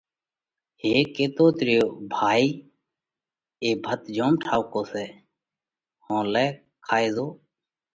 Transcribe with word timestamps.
هيڪ 0.83 1.07
ڪيتوت 1.15 1.57
ريو: 1.67 1.85
ڀايا 2.13 2.49
اي 3.63 3.69
ڀت 3.83 4.01
جوم 4.15 4.33
ٺائُوڪو 4.43 4.81
سئہ، 4.91 5.05
هون 6.05 6.23
لئہ 6.33 6.49
کائي 6.87 7.07
زو۔ 7.15 7.27